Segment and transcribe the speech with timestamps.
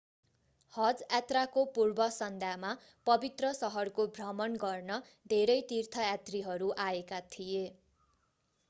[0.73, 2.71] हज यात्राको पूर्व सन्ध्यामा
[3.07, 4.99] पवित्र शहरको भ्रमण गर्न
[5.29, 7.63] धेरै तीर्थयात्रीहरू आएका थिए